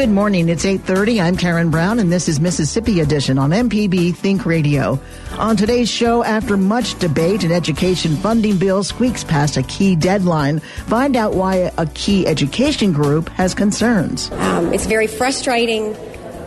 [0.00, 0.48] Good morning.
[0.48, 1.20] It's 8:30.
[1.20, 4.98] I'm Karen Brown and this is Mississippi Edition on MPB Think Radio.
[5.36, 10.60] On today's show, after much debate, an education funding bill squeaks past a key deadline.
[10.86, 14.30] Find out why a key education group has concerns.
[14.32, 15.94] Um, it's very frustrating.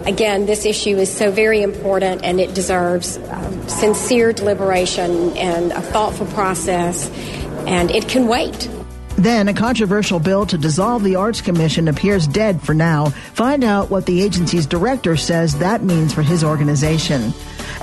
[0.07, 5.81] Again, this issue is so very important and it deserves um, sincere deliberation and a
[5.81, 7.07] thoughtful process,
[7.67, 8.67] and it can wait.
[9.17, 13.09] Then, a controversial bill to dissolve the Arts Commission appears dead for now.
[13.33, 17.33] Find out what the agency's director says that means for his organization.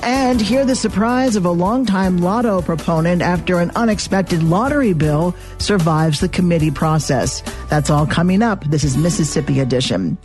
[0.03, 6.21] And hear the surprise of a longtime lotto proponent after an unexpected lottery bill survives
[6.21, 7.43] the committee process.
[7.69, 8.63] That's all coming up.
[8.65, 10.17] This is Mississippi Edition.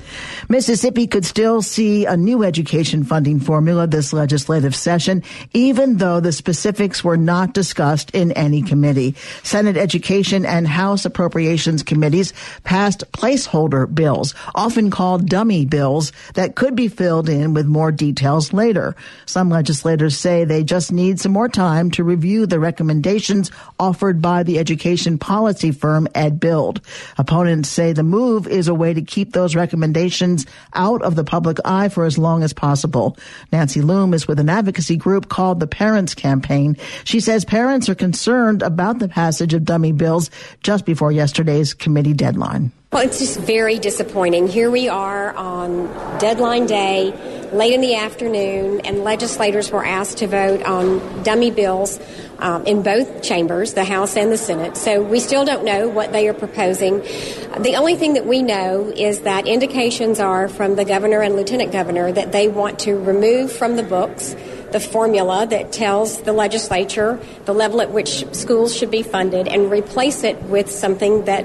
[0.48, 6.32] Mississippi could still see a new education funding formula this legislative session, even though the
[6.32, 9.14] specifics were not discussed in any committee.
[9.42, 12.32] Senate Education and House Appropriations Committees
[12.64, 18.54] passed placeholder bills, often called dummy bills, that could be filled in with more details
[18.54, 18.96] later.
[19.26, 24.58] Some say they just need some more time to review the recommendations offered by the
[24.58, 26.84] education policy firm EdBuild.
[27.18, 31.58] Opponents say the move is a way to keep those recommendations out of the public
[31.64, 33.16] eye for as long as possible.
[33.52, 36.76] Nancy Loome is with an advocacy group called the Parents Campaign.
[37.04, 40.30] She says parents are concerned about the passage of dummy bills
[40.62, 42.72] just before yesterday's committee deadline.
[42.92, 44.46] Well, it's just very disappointing.
[44.46, 45.88] Here we are on
[46.20, 47.10] deadline day,
[47.52, 51.98] late in the afternoon, and legislators were asked to vote on dummy bills
[52.38, 54.76] um, in both chambers, the House and the Senate.
[54.76, 57.00] So we still don't know what they are proposing.
[57.00, 61.72] The only thing that we know is that indications are from the governor and lieutenant
[61.72, 64.36] governor that they want to remove from the books
[64.72, 69.70] the formula that tells the legislature the level at which schools should be funded and
[69.70, 71.44] replace it with something that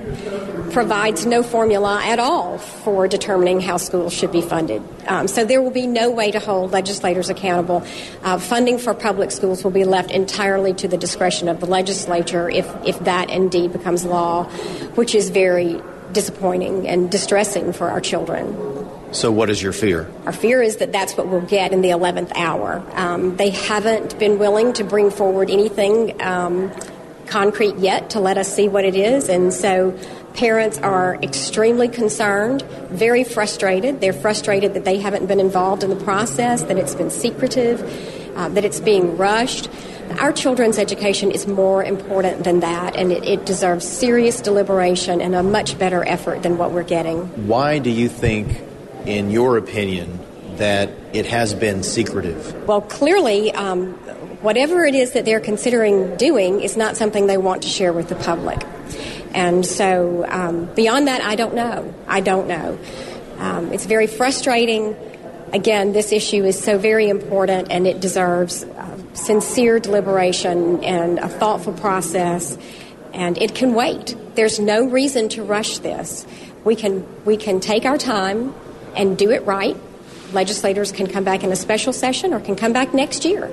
[0.72, 4.82] provides no formula at all for determining how schools should be funded.
[5.08, 7.86] Um, so there will be no way to hold legislators accountable.
[8.24, 12.50] Uh, funding for public schools will be left entirely to the discretion of the legislature
[12.50, 14.46] if, if that indeed becomes law,
[14.96, 18.81] which is very disappointing and distressing for our children.
[19.12, 20.10] So, what is your fear?
[20.26, 22.82] Our fear is that that's what we'll get in the 11th hour.
[22.94, 26.72] Um, they haven't been willing to bring forward anything um,
[27.28, 29.98] concrete yet to let us see what it is, and so
[30.34, 34.00] parents are extremely concerned, very frustrated.
[34.00, 37.82] They're frustrated that they haven't been involved in the process, that it's been secretive,
[38.38, 39.70] uh, that it's being rushed.
[40.20, 45.36] Our children's education is more important than that, and it, it deserves serious deliberation and
[45.36, 47.48] a much better effort than what we're getting.
[47.48, 48.71] Why do you think
[49.06, 50.20] in your opinion,
[50.58, 52.68] that it has been secretive?
[52.68, 53.94] Well, clearly, um,
[54.42, 58.10] whatever it is that they're considering doing is not something they want to share with
[58.10, 58.62] the public.
[59.34, 61.94] And so, um, beyond that, I don't know.
[62.08, 62.78] I don't know.
[63.38, 64.96] Um, it's very frustrating.
[65.54, 71.28] Again, this issue is so very important and it deserves uh, sincere deliberation and a
[71.28, 72.58] thoughtful process,
[73.14, 74.16] and it can wait.
[74.36, 76.26] There's no reason to rush this.
[76.64, 78.54] We can, we can take our time
[78.96, 79.78] and do it right.
[80.34, 83.52] Legislators can come back in a special session or can come back next year.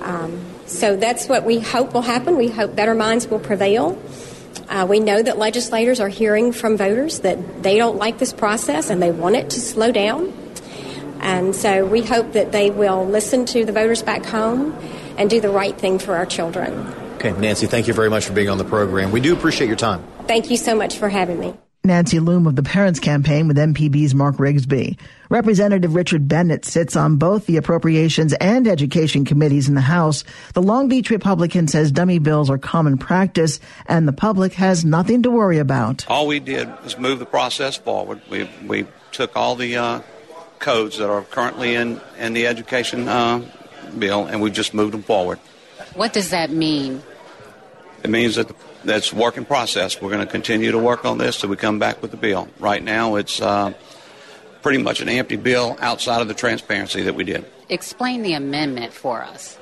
[0.00, 2.36] Um, so that's what we hope will happen.
[2.36, 4.00] We hope better minds will prevail.
[4.68, 8.90] Uh, we know that legislators are hearing from voters that they don't like this process
[8.90, 10.32] and they want it to slow down.
[11.20, 14.72] And so we hope that they will listen to the voters back home
[15.16, 16.72] and do the right thing for our children.
[17.16, 19.12] Okay, Nancy, thank you very much for being on the program.
[19.12, 20.04] We do appreciate your time.
[20.26, 21.54] Thank you so much for having me.
[21.86, 24.98] Nancy Loome of the Parents Campaign with MPB's Mark Rigsby.
[25.28, 30.24] Representative Richard Bennett sits on both the Appropriations and Education committees in the House.
[30.54, 35.22] The Long Beach Republican says dummy bills are common practice and the public has nothing
[35.22, 36.04] to worry about.
[36.08, 38.20] All we did was move the process forward.
[38.28, 40.00] We, we took all the uh,
[40.58, 43.42] codes that are currently in, in the education uh,
[43.98, 45.38] bill and we just moved them forward.
[45.94, 47.02] What does that mean?
[48.02, 48.54] It means that the
[48.86, 50.00] that's work in process.
[50.00, 52.48] We're going to continue to work on this till we come back with the bill.
[52.58, 53.72] Right now, it's uh,
[54.62, 57.44] pretty much an empty bill outside of the transparency that we did.
[57.68, 59.58] Explain the amendment for us.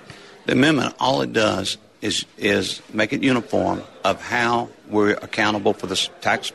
[0.47, 5.87] The amendment, all it does is is make it uniform of how we're accountable for
[5.87, 6.53] the tax,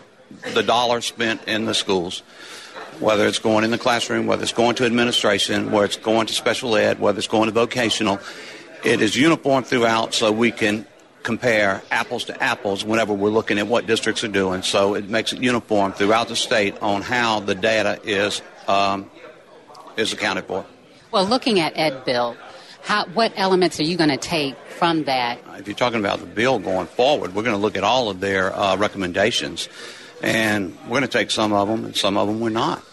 [0.54, 2.22] the dollars spent in the schools.
[3.00, 6.33] whether it's going in the classroom, whether it's going to administration, whether it's going to
[6.33, 8.19] special ed, whether it's going to vocational.
[8.83, 10.86] It is uniform throughout so we can
[11.29, 14.63] compare apples to apples whenever we're looking at what districts are doing.
[14.63, 19.11] So it makes it uniform throughout the state on how the data is um,
[19.95, 20.65] is accounted for.
[21.11, 22.35] Well, looking at EdBuild,
[22.81, 25.37] how, what elements are you going to take from that?
[25.59, 28.19] If you're talking about the bill going forward, we're going to look at all of
[28.19, 29.69] their uh, recommendations,
[30.23, 32.83] and we're going to take some of them, and some of them we're not.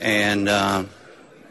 [0.00, 0.84] And uh,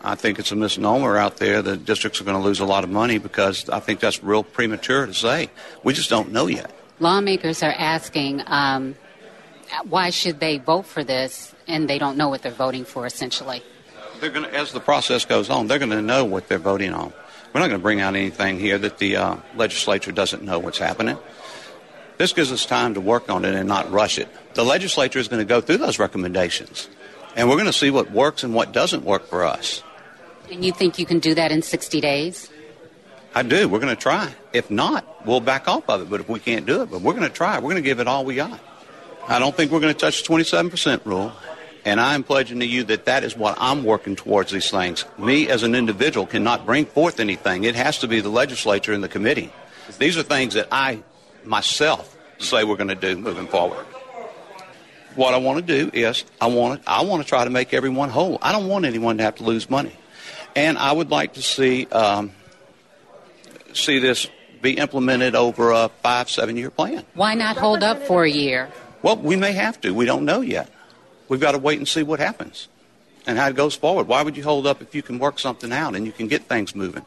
[0.06, 2.84] I think it's a misnomer out there that districts are going to lose a lot
[2.84, 5.50] of money because I think that's real premature to say.
[5.84, 6.72] We just don't know yet.
[7.00, 8.96] Lawmakers are asking um,
[9.90, 13.64] why should they vote for this, and they don't know what they're voting for, essentially.
[14.20, 16.94] They're going to, as the process goes on, they're going to know what they're voting
[16.94, 17.12] on.
[17.52, 20.78] We're not going to bring out anything here that the uh, legislature doesn't know what's
[20.78, 21.18] happening.
[22.18, 24.30] This gives us time to work on it and not rush it.
[24.54, 26.88] The legislature is going to go through those recommendations,
[27.36, 29.84] and we're going to see what works and what doesn't work for us.
[30.52, 32.50] And you think you can do that in 60 days?
[33.34, 33.68] I do.
[33.68, 34.34] We're going to try.
[34.54, 36.10] If not, we'll back off of it.
[36.10, 37.58] But if we can't do it, but we're going to try.
[37.58, 38.60] We're going to give it all we got.
[39.28, 41.34] I don't think we're going to touch the 27% rule.
[41.84, 45.06] And I am pledging to you that that is what I'm working towards these things.
[45.20, 47.64] Me as an individual cannot bring forth anything.
[47.64, 49.52] It has to be the legislature and the committee.
[50.00, 51.04] These are things that I
[51.44, 53.86] myself say we're going to do moving forward.
[55.16, 57.74] What I want to do is I want to, I want to try to make
[57.74, 58.40] everyone whole.
[58.42, 59.96] I don't want anyone to have to lose money.
[60.56, 62.32] And I would like to see um,
[63.74, 64.28] see this
[64.62, 67.06] be implemented over a five, seven year plan.
[67.14, 68.72] Why not hold up for a year?
[69.02, 69.94] Well, we may have to.
[69.94, 70.72] We don't know yet.
[71.28, 72.68] We've got to wait and see what happens
[73.28, 74.08] and how it goes forward.
[74.08, 76.44] Why would you hold up if you can work something out and you can get
[76.44, 77.06] things moving?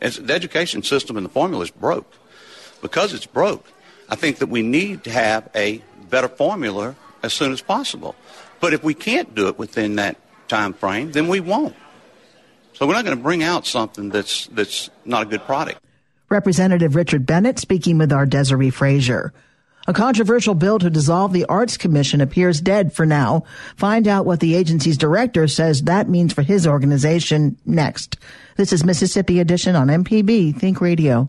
[0.00, 2.12] It's, the education system and the formula is broke.
[2.80, 3.66] Because it's broke,
[4.08, 8.16] I think that we need to have a better formula as soon as possible.
[8.58, 10.16] But if we can't do it within that
[10.48, 11.76] time frame, then we won't.
[12.80, 15.84] So we're not going to bring out something that's that's not a good product.
[16.30, 19.34] Representative Richard Bennett speaking with our Desiree Frazier.
[19.86, 23.44] A controversial bill to dissolve the Arts Commission appears dead for now.
[23.76, 28.16] Find out what the agency's director says that means for his organization next.
[28.56, 31.28] This is Mississippi Edition on MPB Think Radio.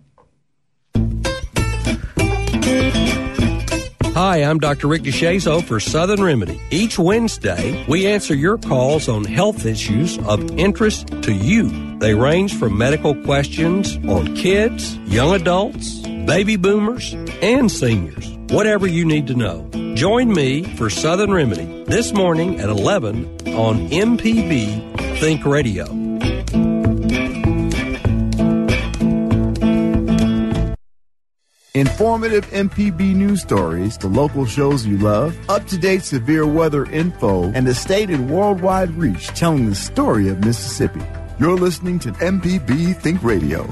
[4.14, 4.88] Hi, I'm Dr.
[4.88, 6.60] Rick DeShazo for Southern Remedy.
[6.70, 11.98] Each Wednesday, we answer your calls on health issues of interest to you.
[12.00, 19.06] They range from medical questions on kids, young adults, baby boomers, and seniors whatever you
[19.06, 19.68] need to know.
[19.96, 23.26] Join me for Southern Remedy this morning at 11
[23.56, 26.01] on MPB Think Radio.
[32.02, 37.52] Informative MPB news stories, the local shows you love, up to date severe weather info,
[37.52, 41.04] and the state and worldwide reach telling the story of Mississippi.
[41.40, 43.68] You're listening to MPB Think Radio.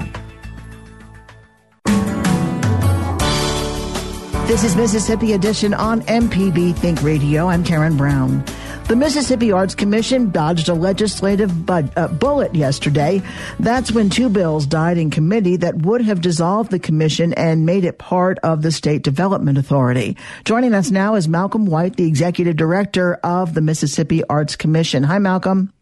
[4.46, 7.48] This is Mississippi Edition on MPB Think Radio.
[7.48, 8.44] I'm Karen Brown.
[8.90, 13.22] The Mississippi Arts Commission dodged a legislative bud, uh, bullet yesterday.
[13.60, 17.84] That's when two bills died in committee that would have dissolved the commission and made
[17.84, 20.16] it part of the State Development Authority.
[20.44, 25.04] Joining us now is Malcolm White, the executive director of the Mississippi Arts Commission.
[25.04, 25.72] Hi, Malcolm.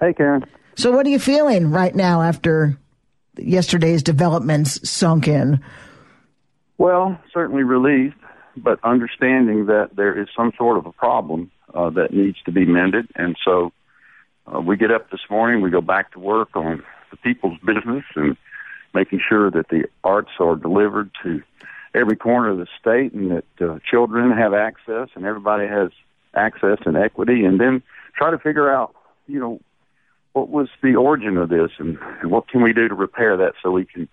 [0.00, 0.44] Hey, Karen.
[0.74, 2.76] So, what are you feeling right now after
[3.36, 5.60] yesterday's developments sunk in?
[6.78, 8.16] Well, certainly relieved,
[8.56, 12.64] but understanding that there is some sort of a problem uh, that needs to be
[12.64, 13.08] mended.
[13.16, 13.72] And so
[14.46, 18.04] uh, we get up this morning, we go back to work on the people's business
[18.14, 18.36] and
[18.94, 21.42] making sure that the arts are delivered to
[21.94, 25.90] every corner of the state and that uh, children have access and everybody has
[26.34, 27.44] access and equity.
[27.44, 27.82] And then
[28.16, 28.94] try to figure out,
[29.26, 29.60] you know,
[30.32, 33.54] what was the origin of this and, and what can we do to repair that
[33.62, 34.08] so we can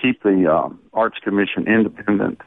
[0.00, 2.40] keep the um, Arts Commission independent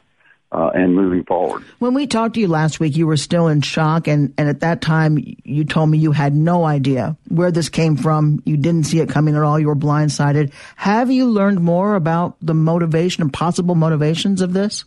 [0.54, 1.64] uh, and moving forward.
[1.80, 4.60] When we talked to you last week, you were still in shock, and, and at
[4.60, 8.42] that time, you told me you had no idea where this came from.
[8.46, 9.60] You didn't see it coming at all.
[9.60, 10.54] You were blindsided.
[10.76, 14.86] Have you learned more about the motivation and possible motivations of this?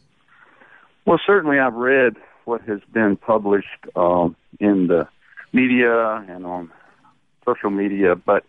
[1.04, 5.08] Well, certainly I've read what has been published um, in the
[5.52, 6.70] media and on
[7.44, 8.44] social media, but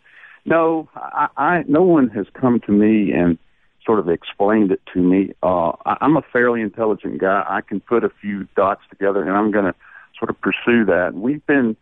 [0.45, 3.37] no, I, I no one has come to me and
[3.87, 5.33] sort of explained it to me.
[5.41, 7.43] Uh, I, I'm a fairly intelligent guy.
[7.47, 9.73] I can put a few dots together, and I'm going to
[10.19, 11.13] sort of pursue that.
[11.15, 11.75] We've been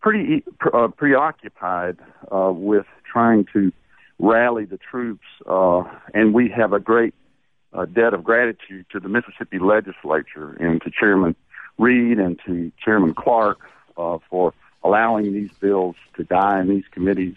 [0.00, 1.98] pretty uh, preoccupied
[2.32, 3.72] uh, with trying to
[4.18, 5.82] rally the troops, uh,
[6.14, 7.14] and we have a great
[7.72, 11.34] uh, debt of gratitude to the Mississippi legislature and to Chairman
[11.76, 13.58] Reed and to Chairman Clark
[13.96, 17.36] uh, for allowing these bills to die in these committees.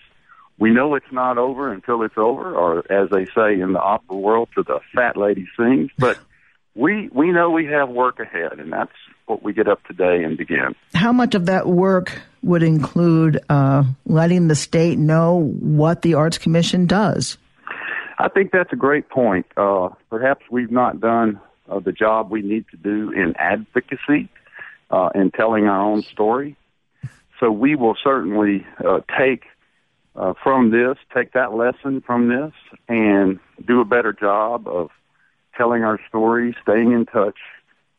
[0.59, 4.15] We know it's not over until it's over, or as they say in the opera
[4.15, 5.89] world, to the fat lady sings.
[5.97, 6.19] But
[6.75, 8.91] we we know we have work ahead, and that's
[9.25, 10.75] what we get up today and begin.
[10.93, 16.37] How much of that work would include uh, letting the state know what the Arts
[16.37, 17.37] Commission does?
[18.19, 19.47] I think that's a great point.
[19.57, 21.39] Uh, perhaps we've not done
[21.69, 24.29] uh, the job we need to do in advocacy
[24.91, 26.55] uh, and telling our own story.
[27.39, 29.45] So we will certainly uh, take
[30.15, 32.53] uh, from this, take that lesson from this,
[32.87, 34.89] and do a better job of
[35.57, 37.37] telling our story, staying in touch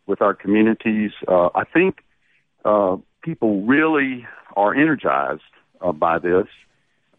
[0.07, 1.13] with our communities.
[1.27, 2.03] Uh, I think
[2.65, 4.27] uh, people really
[4.57, 5.43] are energized
[5.81, 6.47] uh, by this.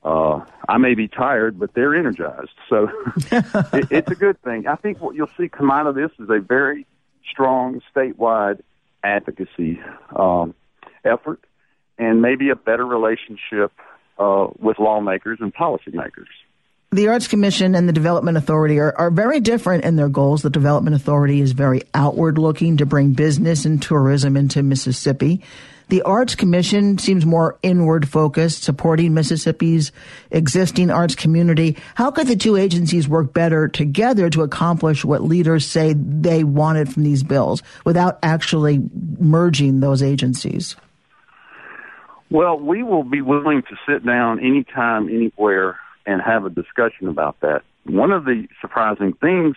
[0.03, 2.51] Uh, I may be tired, but they're energized.
[2.69, 2.89] So
[3.31, 4.67] it, it's a good thing.
[4.67, 6.85] I think what you'll see come out of this is a very
[7.31, 8.61] strong statewide
[9.03, 9.79] advocacy
[10.15, 10.53] um,
[11.05, 11.39] effort
[11.97, 13.71] and maybe a better relationship
[14.17, 16.27] uh, with lawmakers and policymakers.
[16.91, 20.43] The Arts Commission and the Development Authority are, are very different in their goals.
[20.43, 25.41] The Development Authority is very outward looking to bring business and tourism into Mississippi.
[25.89, 29.91] The Arts Commission seems more inward focused, supporting Mississippi's
[30.31, 31.77] existing arts community.
[31.95, 36.93] How could the two agencies work better together to accomplish what leaders say they wanted
[36.93, 38.81] from these bills without actually
[39.19, 40.75] merging those agencies?
[42.33, 47.39] Well, we will be willing to sit down anytime, anywhere and have a discussion about
[47.41, 47.61] that.
[47.85, 49.55] One of the surprising things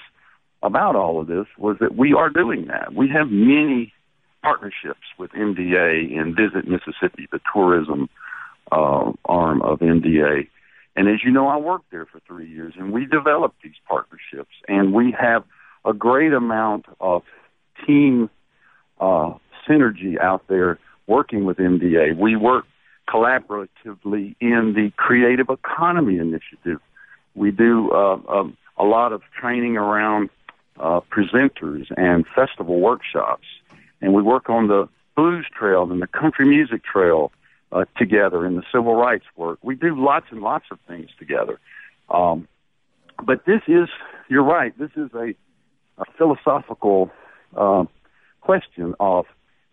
[0.62, 2.92] about all of this was that we are doing that.
[2.92, 3.95] We have many
[4.42, 8.11] partnerships with MDA and Visit Mississippi, the tourism
[8.71, 10.47] uh, arm of MDA.
[10.97, 14.52] And as you know, I worked there for three years, and we developed these partnerships,
[14.68, 15.45] and we have
[15.87, 17.23] a great amount of
[17.87, 18.28] team
[19.00, 19.33] uh,
[19.66, 22.16] synergy out there working with MDA.
[22.16, 22.64] We work
[23.08, 26.80] collaboratively in the Creative Economy Initiative.
[27.34, 30.30] We do uh, um, a lot of training around
[30.78, 33.46] uh, presenters and festival workshops,
[34.00, 37.32] and we work on the blues trail and the country music trail
[37.72, 39.58] uh, together in the civil rights work.
[39.62, 41.58] We do lots and lots of things together.
[42.08, 42.46] Um,
[43.25, 43.88] but this is,
[44.28, 45.34] you're right, this is a,
[45.98, 47.10] a philosophical
[47.56, 47.84] uh,
[48.40, 49.26] question of,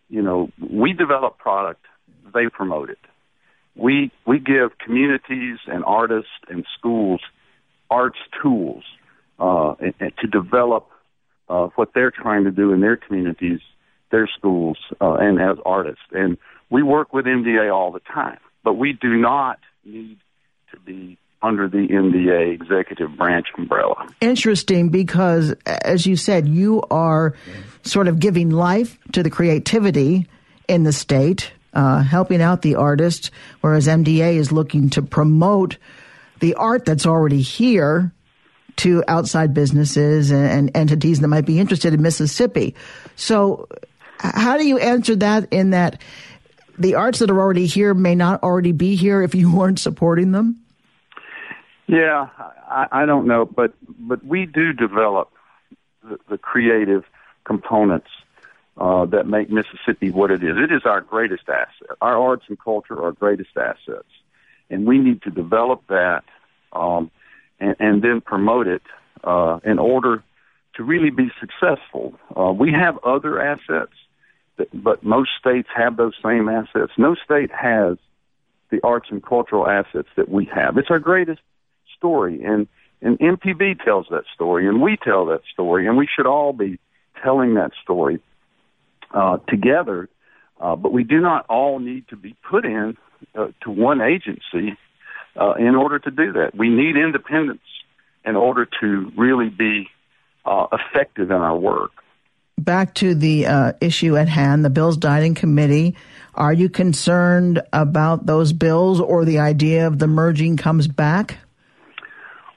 [0.10, 1.86] you know, we develop product,
[2.33, 3.00] they promote it
[3.75, 7.22] we we give communities and artists and schools
[7.89, 8.83] arts tools
[9.39, 10.89] uh, and, and to develop
[11.50, 13.60] uh, what they're trying to do in their communities,
[14.12, 16.03] their schools, uh, and as artists.
[16.12, 16.38] And
[16.69, 20.17] we work with MDA all the time, but we do not need
[20.72, 24.07] to be under the MDA executive branch umbrella.
[24.21, 27.35] Interesting because, as you said, you are
[27.83, 30.27] sort of giving life to the creativity
[30.67, 33.31] in the state uh, helping out the artist,
[33.62, 35.77] whereas MDA is looking to promote
[36.39, 38.12] the art that's already here
[38.75, 42.75] to outside businesses and, and entities that might be interested in Mississippi.
[43.15, 43.67] So,
[44.19, 46.01] how do you answer that in that
[46.77, 50.31] the arts that are already here may not already be here if you weren't supporting
[50.31, 50.62] them?
[51.93, 52.29] Yeah,
[52.67, 55.29] I, I don't know, but but we do develop
[56.01, 57.03] the, the creative
[57.43, 58.07] components
[58.77, 60.57] uh, that make Mississippi what it is.
[60.57, 61.95] It is our greatest asset.
[62.01, 64.09] Our arts and culture are our greatest assets,
[64.71, 66.23] and we need to develop that
[66.71, 67.12] um,
[67.59, 68.81] and, and then promote it
[69.23, 70.23] uh, in order
[70.77, 72.15] to really be successful.
[72.35, 73.93] Uh, we have other assets,
[74.57, 76.93] that, but most states have those same assets.
[76.97, 77.97] No state has
[78.71, 80.79] the arts and cultural assets that we have.
[80.79, 81.41] It's our greatest
[82.03, 82.67] story, and
[83.01, 86.79] and MPB tells that story, and we tell that story, and we should all be
[87.22, 88.19] telling that story
[89.13, 90.10] uh, together.
[90.60, 92.95] Uh, but we do not all need to be put in
[93.36, 94.77] uh, to one agency
[95.39, 96.51] uh, in order to do that.
[96.55, 97.62] We need independence
[98.25, 99.89] in order to really be
[100.45, 101.91] uh, effective in our work.
[102.57, 105.95] Back to the uh, issue at hand, the bills died in committee.
[106.36, 111.39] Are you concerned about those bills or the idea of the merging comes back?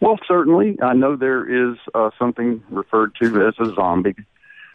[0.00, 0.78] Well, certainly.
[0.82, 4.14] I know there is uh, something referred to as a zombie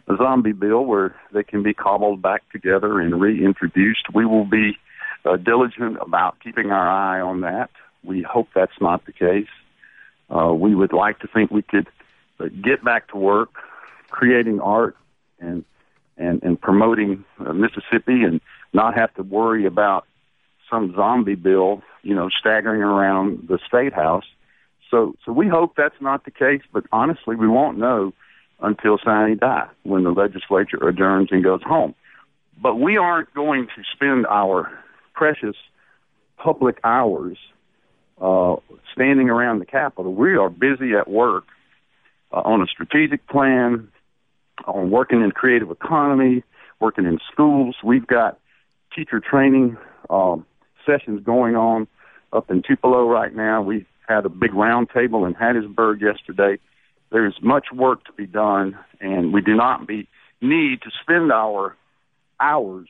[0.08, 4.12] a zombie bill where they can be cobbled back together and reintroduced.
[4.12, 4.76] We will be
[5.24, 7.70] uh, diligent about keeping our eye on that.
[8.02, 9.48] We hope that's not the case.
[10.28, 11.86] Uh, we would like to think we could
[12.40, 13.50] uh, get back to work,
[14.10, 14.96] creating art
[15.38, 15.64] and
[16.16, 18.40] and and promoting uh, Mississippi, and
[18.72, 20.06] not have to worry about
[20.68, 24.24] some zombie bill, you know, staggering around the state house.
[24.92, 28.12] So so we hope that's not the case, but honestly, we won't know
[28.60, 31.94] until sine die when the legislature adjourns and goes home.
[32.62, 34.70] But we aren't going to spend our
[35.14, 35.56] precious
[36.36, 37.38] public hours
[38.20, 38.56] uh,
[38.92, 40.14] standing around the Capitol.
[40.14, 41.44] We are busy at work
[42.30, 43.88] uh, on a strategic plan,
[44.66, 46.44] on working in creative economy,
[46.80, 47.76] working in schools.
[47.82, 48.38] We've got
[48.94, 49.78] teacher training
[50.10, 50.44] um,
[50.84, 51.88] sessions going on
[52.30, 53.62] up in Tupelo right now.
[53.62, 56.58] We had a big roundtable in Hattiesburg yesterday.
[57.10, 60.08] There's much work to be done, and we do not be,
[60.40, 61.76] need to spend our
[62.40, 62.88] hours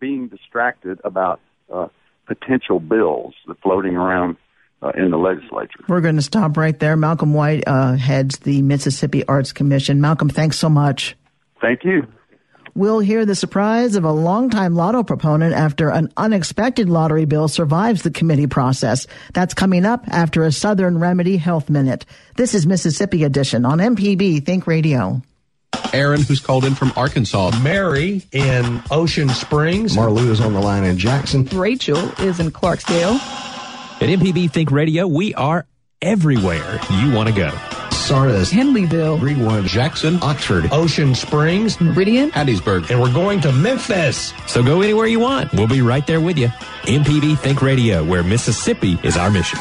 [0.00, 1.40] being distracted about
[1.72, 1.88] uh,
[2.26, 4.36] potential bills that floating around
[4.80, 5.80] uh, in the legislature.
[5.88, 6.96] We're going to stop right there.
[6.96, 10.00] Malcolm White uh, heads the Mississippi Arts Commission.
[10.00, 11.16] Malcolm, thanks so much.
[11.60, 12.06] Thank you.
[12.74, 18.02] We'll hear the surprise of a longtime lotto proponent after an unexpected lottery bill survives
[18.02, 19.06] the committee process.
[19.34, 22.06] That's coming up after a Southern Remedy Health Minute.
[22.36, 25.22] This is Mississippi Edition on MPB Think Radio.
[25.92, 27.52] Aaron, who's called in from Arkansas.
[27.62, 29.96] Mary in Ocean Springs.
[29.96, 31.44] Marlou is on the line in Jackson.
[31.46, 33.16] Rachel is in Clarksdale.
[34.00, 35.66] At MPB Think Radio, we are
[36.00, 37.77] everywhere you want to go.
[38.08, 44.32] Sardis, Henleyville, Greenwood, Jackson, Oxford, Ocean Springs, Meridian, Hattiesburg, and we're going to Memphis.
[44.46, 45.52] So go anywhere you want.
[45.52, 46.48] We'll be right there with you.
[46.84, 49.58] MPB Think Radio, where Mississippi is our mission.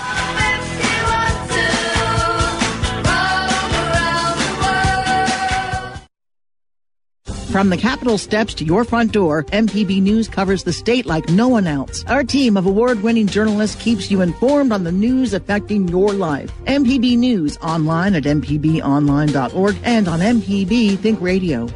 [7.58, 11.48] From the Capitol steps to your front door, MPB News covers the state like no
[11.48, 12.06] one else.
[12.06, 16.52] Our team of award winning journalists keeps you informed on the news affecting your life.
[16.66, 21.68] MPB News online at MPBOnline.org and on MPB Think Radio.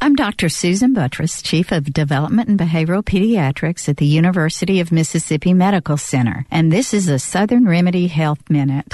[0.00, 0.48] I'm Dr.
[0.48, 6.46] Susan Buttross, Chief of Development and Behavioral Pediatrics at the University of Mississippi Medical Center,
[6.48, 8.86] and this is a Southern Remedy Health Minute.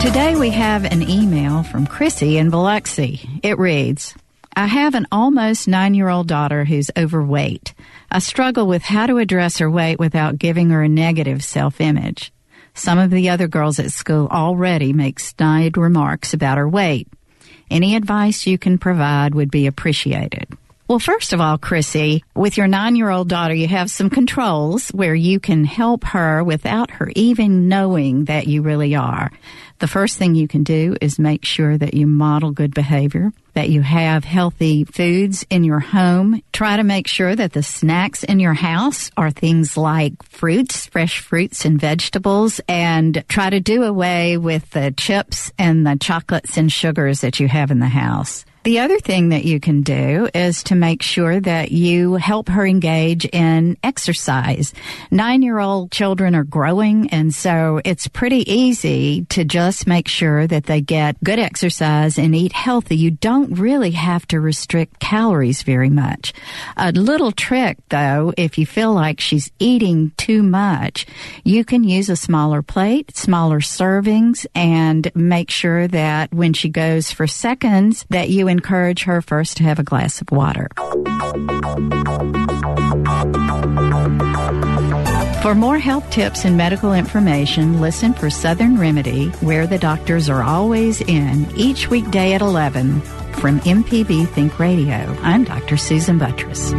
[0.00, 3.28] Today we have an email from Chrissy in Biloxi.
[3.42, 4.14] It reads,
[4.54, 7.74] I have an almost nine year old daughter who's overweight.
[8.10, 12.32] I struggle with how to address her weight without giving her a negative self image.
[12.74, 17.08] Some of the other girls at school already make snide remarks about her weight.
[17.68, 20.47] Any advice you can provide would be appreciated.
[20.88, 24.88] Well, first of all, Chrissy, with your nine year old daughter, you have some controls
[24.88, 29.30] where you can help her without her even knowing that you really are.
[29.80, 33.68] The first thing you can do is make sure that you model good behavior, that
[33.68, 36.42] you have healthy foods in your home.
[36.54, 41.20] Try to make sure that the snacks in your house are things like fruits, fresh
[41.20, 46.72] fruits and vegetables, and try to do away with the chips and the chocolates and
[46.72, 48.46] sugars that you have in the house.
[48.64, 52.66] The other thing that you can do is to make sure that you help her
[52.66, 54.74] engage in exercise.
[55.10, 60.46] Nine year old children are growing, and so it's pretty easy to just make sure
[60.46, 62.96] that they get good exercise and eat healthy.
[62.96, 66.32] You don't really have to restrict calories very much.
[66.76, 71.06] A little trick, though, if you feel like she's eating too much,
[71.44, 77.12] you can use a smaller plate, smaller servings, and make sure that when she goes
[77.12, 80.68] for seconds, that you encourage her first to have a glass of water.
[85.42, 90.42] For more health tips and medical information, listen for Southern Remedy, where the doctors are
[90.42, 93.00] always in, each weekday at 11
[93.40, 95.16] from MPB Think Radio.
[95.22, 95.76] I'm Dr.
[95.76, 96.72] Susan Buttross.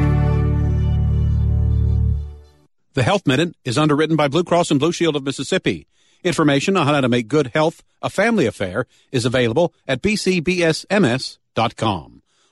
[2.93, 5.87] The Health Minute is underwritten by Blue Cross and Blue Shield of Mississippi.
[6.25, 11.38] Information on how to make good health a family affair is available at bcbsms.com.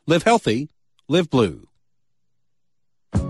[0.06, 0.70] Live healthy,
[1.08, 1.68] live blue.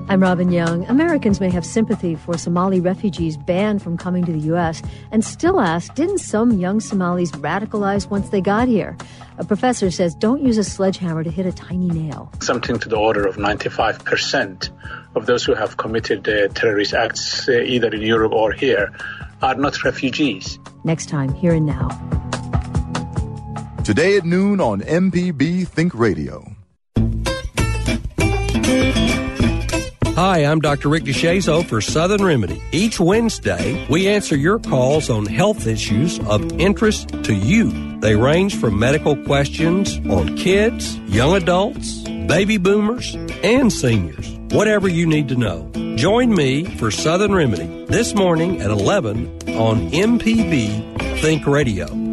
[0.10, 0.86] I'm Robin Young.
[0.88, 4.82] Americans may have sympathy for Somali refugees banned from coming to the U.S.
[5.12, 8.98] and still ask, didn't some young Somalis radicalize once they got here?
[9.38, 12.32] A professor says, don't use a sledgehammer to hit a tiny nail.
[12.42, 14.70] Something to the order of 95%
[15.16, 18.92] of those who have committed uh, terrorist acts, uh, either in Europe or here,
[19.42, 20.58] are not refugees.
[20.84, 22.27] Next time, here and now.
[23.88, 26.46] Today at noon on MPB Think Radio.
[30.14, 30.90] Hi, I'm Dr.
[30.90, 32.62] Rick DeShazo for Southern Remedy.
[32.74, 37.98] Each Wednesday, we answer your calls on health issues of interest to you.
[38.02, 44.30] They range from medical questions on kids, young adults, baby boomers, and seniors.
[44.52, 45.72] Whatever you need to know.
[45.96, 52.07] Join me for Southern Remedy this morning at 11 on MPB Think Radio.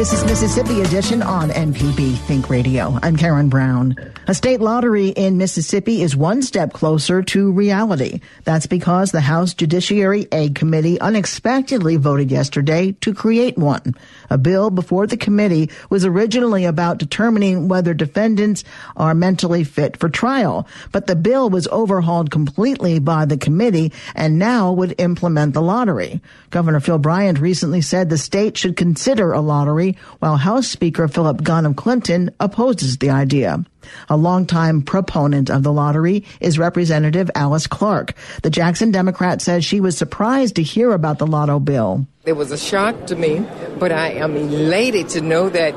[0.00, 2.98] This is Mississippi Edition on MPB Think Radio.
[3.02, 3.94] I'm Karen Brown.
[4.28, 8.20] A state lottery in Mississippi is one step closer to reality.
[8.44, 13.94] That's because the House Judiciary A Committee unexpectedly voted yesterday to create one.
[14.30, 18.64] A bill before the committee was originally about determining whether defendants
[18.96, 24.38] are mentally fit for trial, but the bill was overhauled completely by the committee and
[24.38, 26.22] now would implement the lottery.
[26.48, 31.42] Governor Phil Bryant recently said the state should consider a lottery, while House Speaker Philip
[31.42, 33.64] Gunn of Clinton opposes the idea.
[34.08, 38.14] A longtime proponent of the lottery is Representative Alyce Clarke.
[38.42, 42.06] The Jackson Democrat says she was surprised to hear about the lotto bill.
[42.24, 43.46] It was a shock to me,
[43.78, 45.74] but I am elated to know that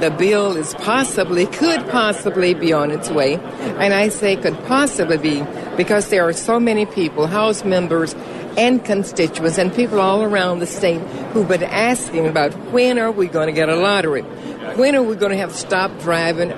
[0.00, 3.34] the bill is possibly, could possibly be on its way.
[3.34, 5.44] And I say could possibly be
[5.76, 8.14] because there are so many people, House members
[8.56, 11.00] and constituents and people all around the state
[11.32, 14.22] who've been asking about when are we going to get a lottery?
[14.22, 16.52] When are we going to have to stop driving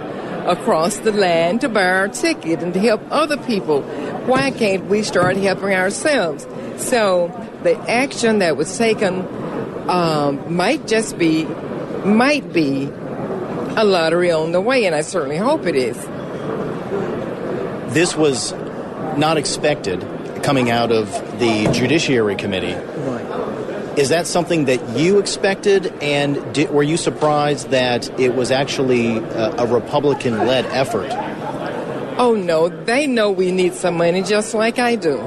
[0.46, 3.82] across the land to buy our ticket and to help other people.
[3.82, 6.46] Why can't we start helping ourselves?
[6.76, 7.28] So
[7.62, 9.26] the action that was taken
[9.88, 11.44] um, might just be,
[12.04, 15.96] might be a lottery on the way, and I certainly hope it is.
[17.94, 18.52] This was
[19.16, 20.02] not expected
[20.42, 22.76] coming out of the Judiciary Committee.
[24.00, 29.18] Is that something that you expected, and did, were you surprised that it was actually
[29.18, 31.10] a, a Republican led effort?
[32.18, 35.20] Oh, no, they know we need some money just like I do.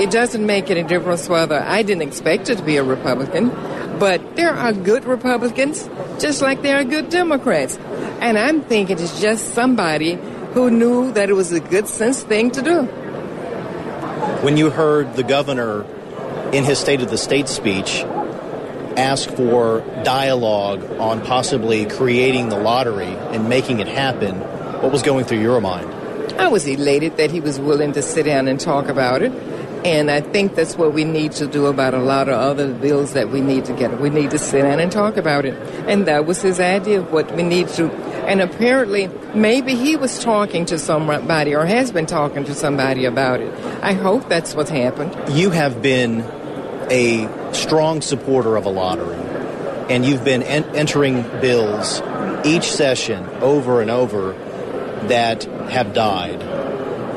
[0.00, 3.50] It doesn't make any difference whether I didn't expect it to be a Republican,
[3.98, 5.88] but there are good Republicans
[6.20, 7.76] just like there are good Democrats.
[8.20, 10.18] And I'm thinking it's just somebody
[10.52, 12.88] who knew that it was a good sense thing to do.
[14.42, 15.84] When you heard the governor
[16.50, 18.02] in his State of the State speech,
[18.96, 24.36] ask for dialogue on possibly creating the lottery and making it happen,
[24.80, 25.92] what was going through your mind?
[26.38, 29.32] I was elated that he was willing to sit down and talk about it.
[29.84, 33.14] And I think that's what we need to do about a lot of other bills
[33.14, 33.98] that we need to get.
[33.98, 35.54] We need to sit down and talk about it.
[35.88, 37.90] And that was his idea of what we need to.
[38.26, 43.40] And apparently, maybe he was talking to somebody or has been talking to somebody about
[43.40, 43.52] it.
[43.82, 45.16] I hope that's what's happened.
[45.30, 46.20] You have been
[46.90, 49.16] a strong supporter of a lottery,
[49.88, 52.02] and you've been en- entering bills
[52.44, 54.32] each session over and over
[55.08, 56.42] that have died.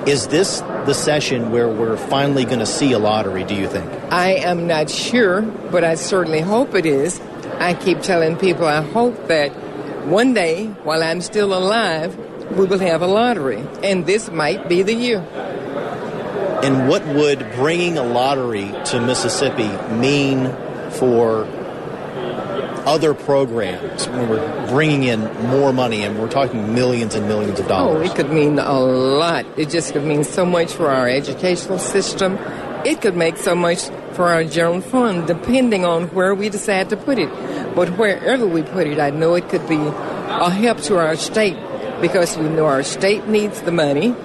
[0.07, 3.89] Is this the session where we're finally going to see a lottery, do you think?
[4.11, 7.21] I am not sure, but I certainly hope it is.
[7.59, 9.51] I keep telling people I hope that
[10.05, 12.17] one day, while I'm still alive,
[12.51, 15.19] we will have a lottery, and this might be the year.
[16.63, 20.53] And what would bringing a lottery to Mississippi mean
[20.91, 21.45] for
[22.85, 27.67] other programs when we're bringing in more money and we're talking millions and millions of
[27.67, 28.09] dollars?
[28.09, 29.45] Oh, it could mean a lot.
[29.57, 32.37] It just could mean so much for our educational system.
[32.85, 36.97] It could make so much for our general fund, depending on where we decide to
[36.97, 37.29] put it.
[37.75, 41.57] But wherever we put it, I know it could be a help to our state
[42.01, 44.15] because we know our state needs the money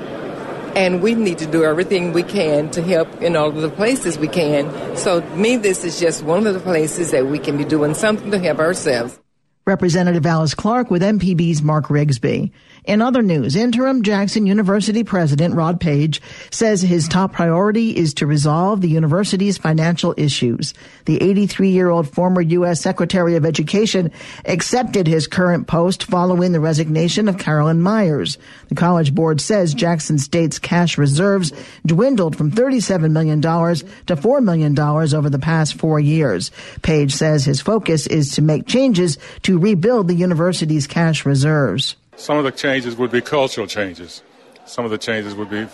[0.79, 4.17] and we need to do everything we can to help in all of the places
[4.17, 4.97] we can.
[4.97, 8.31] So, me, this is just one of the places that we can be doing something
[8.31, 9.19] to help ourselves.
[9.69, 12.51] Representative Alyce Clarke with MPB's Mark Rigsby.
[12.85, 18.27] In other news, interim Jackson University president Rod Paige says his top priority is to
[18.27, 20.73] resolve the university's financial issues.
[21.05, 22.81] The 83 year old former U.S.
[22.81, 24.11] Secretary of Education
[24.47, 28.39] accepted his current post following the resignation of Carolyn Meyers.
[28.71, 31.53] The College Board says Jackson State's cash reserves
[31.85, 36.51] dwindled from $37 million to $4 million over the past four years.
[36.81, 41.97] Paige says his focus is to make changes to rebuild the university's cash reserves.
[42.17, 44.23] Some of the changes would be cultural changes.
[44.65, 45.67] Some of the changes would be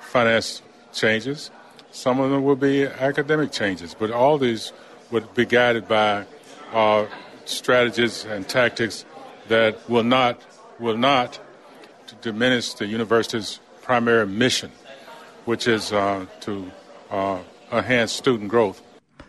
[0.00, 0.62] finance
[0.92, 1.50] changes.
[1.90, 3.94] Some of them would be academic changes.
[3.94, 4.72] But all these
[5.10, 6.24] would be guided by
[6.72, 7.06] uh,
[7.44, 9.04] strategies and tactics
[9.48, 10.40] that will not
[10.78, 11.38] will not
[12.22, 14.70] diminish the university's primary mission,
[15.44, 16.70] which is uh, to
[17.10, 17.38] uh,
[17.72, 18.80] enhance student growth.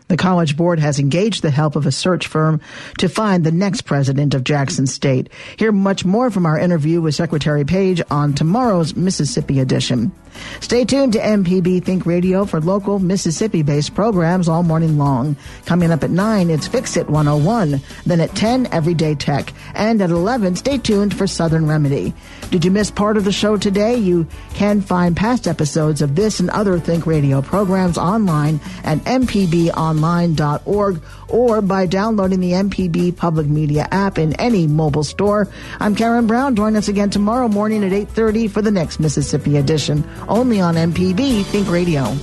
[0.08, 2.60] The College Board has engaged the help of a search firm
[2.98, 5.30] to find the next president of Jackson State.
[5.56, 10.12] Hear much more from our interview with Secretary Paige on tomorrow's Mississippi edition.
[10.60, 15.36] Stay tuned to MPB Think Radio for local Mississippi based programs all morning long.
[15.66, 17.80] Coming up at 9, it's Fix It 101.
[18.06, 19.52] Then at 10, Everyday Tech.
[19.74, 22.14] And at 11, stay tuned for Southern Remedy.
[22.50, 23.96] Did you miss part of the show today?
[23.96, 30.01] You can find past episodes of this and other Think Radio programs online at mpbonline.org.
[30.02, 35.48] mpbonline.org or by downloading the MPB Public Media app in any mobile store.
[35.80, 36.56] I'm Karen Brown.
[36.56, 41.44] Join us again tomorrow morning at 8:30 for the next Mississippi edition, only on MPB
[41.44, 42.14] Think Radio.